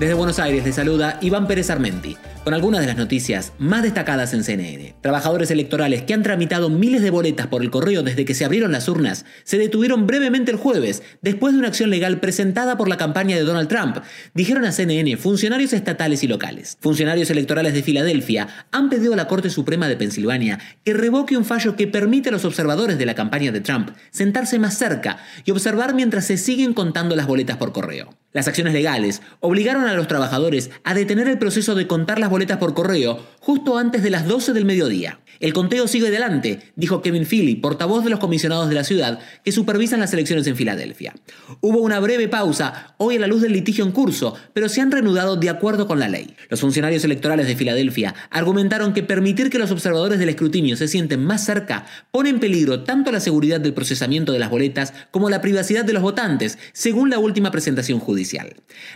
Desde 0.00 0.14
Buenos 0.14 0.38
Aires 0.38 0.64
le 0.64 0.72
saluda 0.72 1.18
Iván 1.20 1.46
Pérez 1.46 1.68
Armenti, 1.68 2.16
con 2.42 2.54
algunas 2.54 2.80
de 2.80 2.86
las 2.86 2.96
noticias 2.96 3.52
más 3.58 3.82
destacadas 3.82 4.32
en 4.32 4.44
CNN. 4.44 4.94
Trabajadores 5.02 5.50
electorales 5.50 6.04
que 6.04 6.14
han 6.14 6.22
tramitado 6.22 6.70
miles 6.70 7.02
de 7.02 7.10
boletas 7.10 7.48
por 7.48 7.60
el 7.60 7.70
correo 7.70 8.02
desde 8.02 8.24
que 8.24 8.32
se 8.32 8.46
abrieron 8.46 8.72
las 8.72 8.88
urnas 8.88 9.26
se 9.44 9.58
detuvieron 9.58 10.06
brevemente 10.06 10.52
el 10.52 10.56
jueves 10.56 11.02
después 11.20 11.52
de 11.52 11.58
una 11.58 11.68
acción 11.68 11.90
legal 11.90 12.18
presentada 12.18 12.78
por 12.78 12.88
la 12.88 12.96
campaña 12.96 13.36
de 13.36 13.42
Donald 13.42 13.68
Trump, 13.68 13.98
dijeron 14.32 14.64
a 14.64 14.72
CNN 14.72 15.18
funcionarios 15.18 15.74
estatales 15.74 16.24
y 16.24 16.28
locales. 16.28 16.78
Funcionarios 16.80 17.28
electorales 17.28 17.74
de 17.74 17.82
Filadelfia 17.82 18.48
han 18.72 18.88
pedido 18.88 19.12
a 19.12 19.16
la 19.16 19.26
Corte 19.26 19.50
Suprema 19.50 19.86
de 19.86 19.96
Pensilvania 19.96 20.60
que 20.82 20.94
revoque 20.94 21.36
un 21.36 21.44
fallo 21.44 21.76
que 21.76 21.88
permite 21.88 22.30
a 22.30 22.32
los 22.32 22.46
observadores 22.46 22.96
de 22.96 23.04
la 23.04 23.14
campaña 23.14 23.52
de 23.52 23.60
Trump 23.60 23.90
sentarse 24.12 24.58
más 24.58 24.78
cerca 24.78 25.18
y 25.44 25.50
observar 25.50 25.92
mientras 25.92 26.24
se 26.24 26.38
siguen 26.38 26.72
contando 26.72 27.16
las 27.16 27.26
boletas 27.26 27.58
por 27.58 27.74
correo. 27.74 28.16
Las 28.32 28.46
acciones 28.46 28.72
legales 28.72 29.22
obligaron 29.40 29.88
a 29.88 29.94
los 29.94 30.06
trabajadores 30.06 30.70
a 30.84 30.94
detener 30.94 31.26
el 31.26 31.38
proceso 31.38 31.74
de 31.74 31.88
contar 31.88 32.20
las 32.20 32.30
boletas 32.30 32.58
por 32.58 32.74
correo 32.74 33.18
justo 33.40 33.76
antes 33.76 34.04
de 34.04 34.10
las 34.10 34.24
12 34.28 34.52
del 34.52 34.64
mediodía. 34.64 35.18
El 35.40 35.52
conteo 35.52 35.88
sigue 35.88 36.08
adelante, 36.08 36.60
dijo 36.76 37.02
Kevin 37.02 37.26
Philly, 37.26 37.56
portavoz 37.56 38.04
de 38.04 38.10
los 38.10 38.20
comisionados 38.20 38.68
de 38.68 38.74
la 38.76 38.84
ciudad 38.84 39.18
que 39.42 39.50
supervisan 39.50 39.98
las 39.98 40.12
elecciones 40.12 40.46
en 40.46 40.54
Filadelfia. 40.54 41.14
Hubo 41.60 41.80
una 41.80 41.98
breve 41.98 42.28
pausa 42.28 42.94
hoy 42.98 43.16
a 43.16 43.20
la 43.20 43.26
luz 43.26 43.40
del 43.40 43.54
litigio 43.54 43.84
en 43.84 43.90
curso, 43.90 44.36
pero 44.52 44.68
se 44.68 44.80
han 44.80 44.92
reanudado 44.92 45.36
de 45.36 45.48
acuerdo 45.48 45.88
con 45.88 45.98
la 45.98 46.08
ley. 46.08 46.36
Los 46.50 46.60
funcionarios 46.60 47.02
electorales 47.02 47.48
de 47.48 47.56
Filadelfia 47.56 48.14
argumentaron 48.30 48.92
que 48.92 49.02
permitir 49.02 49.50
que 49.50 49.58
los 49.58 49.72
observadores 49.72 50.20
del 50.20 50.28
escrutinio 50.28 50.76
se 50.76 50.86
sienten 50.86 51.24
más 51.24 51.44
cerca 51.44 51.86
pone 52.12 52.28
en 52.28 52.38
peligro 52.38 52.84
tanto 52.84 53.10
la 53.10 53.18
seguridad 53.18 53.60
del 53.60 53.74
procesamiento 53.74 54.32
de 54.32 54.38
las 54.38 54.50
boletas 54.50 54.92
como 55.10 55.30
la 55.30 55.40
privacidad 55.40 55.84
de 55.84 55.94
los 55.94 56.02
votantes, 56.02 56.58
según 56.72 57.10
la 57.10 57.18
última 57.18 57.50
presentación 57.50 57.98
judicial. 57.98 58.19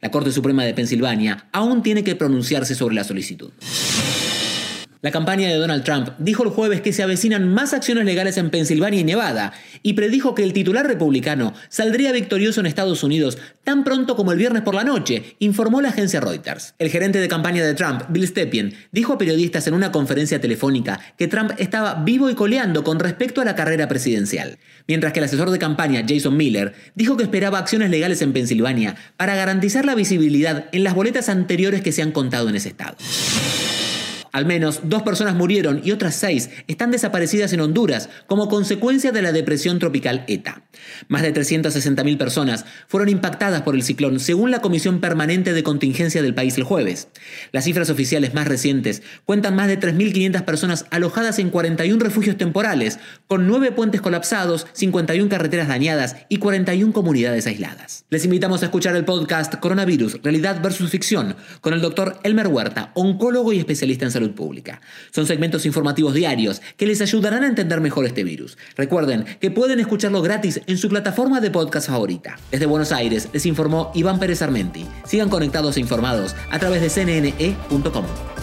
La 0.00 0.10
Corte 0.10 0.32
Suprema 0.32 0.64
de 0.64 0.74
Pensilvania 0.74 1.48
aún 1.52 1.82
tiene 1.82 2.04
que 2.04 2.16
pronunciarse 2.16 2.74
sobre 2.74 2.94
la 2.94 3.04
solicitud. 3.04 3.52
La 5.02 5.10
campaña 5.10 5.48
de 5.48 5.54
Donald 5.54 5.82
Trump 5.82 6.10
dijo 6.18 6.42
el 6.42 6.50
jueves 6.50 6.82
que 6.82 6.92
se 6.92 7.02
avecinan 7.02 7.48
más 7.48 7.72
acciones 7.72 8.04
legales 8.04 8.36
en 8.36 8.50
Pensilvania 8.50 9.00
y 9.00 9.04
Nevada 9.04 9.54
y 9.82 9.94
predijo 9.94 10.34
que 10.34 10.42
el 10.42 10.52
titular 10.52 10.86
republicano 10.86 11.54
saldría 11.70 12.12
victorioso 12.12 12.60
en 12.60 12.66
Estados 12.66 13.02
Unidos 13.02 13.38
tan 13.64 13.82
pronto 13.82 14.14
como 14.14 14.32
el 14.32 14.38
viernes 14.38 14.60
por 14.60 14.74
la 14.74 14.84
noche, 14.84 15.36
informó 15.38 15.80
la 15.80 15.88
agencia 15.88 16.20
Reuters. 16.20 16.74
El 16.78 16.90
gerente 16.90 17.18
de 17.18 17.28
campaña 17.28 17.64
de 17.64 17.72
Trump, 17.72 18.02
Bill 18.10 18.28
Stepien, 18.28 18.74
dijo 18.92 19.14
a 19.14 19.18
periodistas 19.18 19.66
en 19.66 19.72
una 19.72 19.90
conferencia 19.90 20.38
telefónica 20.38 21.00
que 21.16 21.28
Trump 21.28 21.52
estaba 21.56 21.94
vivo 22.04 22.28
y 22.28 22.34
coleando 22.34 22.84
con 22.84 22.98
respecto 22.98 23.40
a 23.40 23.46
la 23.46 23.56
carrera 23.56 23.88
presidencial, 23.88 24.58
mientras 24.86 25.14
que 25.14 25.20
el 25.20 25.24
asesor 25.24 25.50
de 25.50 25.58
campaña, 25.58 26.04
Jason 26.06 26.36
Miller, 26.36 26.74
dijo 26.94 27.16
que 27.16 27.22
esperaba 27.22 27.58
acciones 27.58 27.88
legales 27.88 28.20
en 28.20 28.34
Pensilvania 28.34 28.96
para 29.16 29.34
garantizar 29.34 29.86
la 29.86 29.94
visibilidad 29.94 30.66
en 30.72 30.84
las 30.84 30.94
boletas 30.94 31.30
anteriores 31.30 31.80
que 31.80 31.92
se 31.92 32.02
han 32.02 32.12
contado 32.12 32.50
en 32.50 32.56
ese 32.56 32.68
estado. 32.68 32.98
Al 34.32 34.46
menos 34.46 34.80
dos 34.84 35.02
personas 35.02 35.34
murieron 35.34 35.80
y 35.84 35.90
otras 35.92 36.14
seis 36.14 36.50
están 36.66 36.90
desaparecidas 36.90 37.52
en 37.52 37.60
Honduras 37.60 38.08
como 38.26 38.48
consecuencia 38.48 39.12
de 39.12 39.22
la 39.22 39.32
depresión 39.32 39.78
tropical 39.78 40.24
ETA. 40.28 40.62
Más 41.08 41.22
de 41.22 41.34
360.000 41.34 42.16
personas 42.16 42.64
fueron 42.86 43.08
impactadas 43.08 43.62
por 43.62 43.74
el 43.74 43.82
ciclón, 43.82 44.20
según 44.20 44.50
la 44.50 44.60
Comisión 44.60 45.00
Permanente 45.00 45.52
de 45.52 45.62
Contingencia 45.62 46.22
del 46.22 46.34
país 46.34 46.56
el 46.58 46.64
jueves. 46.64 47.08
Las 47.52 47.64
cifras 47.64 47.90
oficiales 47.90 48.34
más 48.34 48.46
recientes 48.46 49.02
cuentan 49.24 49.56
más 49.56 49.68
de 49.68 49.78
3.500 49.78 50.44
personas 50.44 50.86
alojadas 50.90 51.38
en 51.38 51.50
41 51.50 52.02
refugios 52.02 52.36
temporales, 52.36 52.98
con 53.26 53.46
9 53.46 53.72
puentes 53.72 54.00
colapsados, 54.00 54.66
51 54.72 55.28
carreteras 55.28 55.68
dañadas 55.68 56.16
y 56.28 56.38
41 56.38 56.92
comunidades 56.92 57.46
aisladas. 57.46 58.04
Les 58.10 58.24
invitamos 58.24 58.62
a 58.62 58.66
escuchar 58.66 58.96
el 58.96 59.04
podcast 59.04 59.54
Coronavirus, 59.56 60.22
Realidad 60.22 60.62
versus 60.62 60.90
Ficción, 60.90 61.36
con 61.60 61.74
el 61.74 61.80
doctor 61.80 62.18
Elmer 62.22 62.48
Huerta, 62.48 62.92
oncólogo 62.94 63.52
y 63.52 63.58
especialista 63.58 64.04
en 64.04 64.10
salud 64.20 64.34
pública. 64.34 64.80
Son 65.10 65.26
segmentos 65.26 65.66
informativos 65.66 66.14
diarios 66.14 66.60
que 66.76 66.86
les 66.86 67.00
ayudarán 67.00 67.42
a 67.42 67.48
entender 67.48 67.80
mejor 67.80 68.04
este 68.04 68.24
virus. 68.24 68.58
Recuerden 68.76 69.24
que 69.40 69.50
pueden 69.50 69.80
escucharlo 69.80 70.22
gratis 70.22 70.60
en 70.66 70.78
su 70.78 70.88
plataforma 70.88 71.40
de 71.40 71.50
podcast 71.50 71.88
favorita. 71.88 72.38
Desde 72.50 72.66
Buenos 72.66 72.92
Aires 72.92 73.28
les 73.32 73.46
informó 73.46 73.90
Iván 73.94 74.18
Pérez 74.18 74.42
Armenti. 74.42 74.86
Sigan 75.04 75.30
conectados 75.30 75.76
e 75.76 75.80
informados 75.80 76.36
a 76.50 76.58
través 76.58 76.82
de 76.82 76.90
cnne.com. 76.90 78.39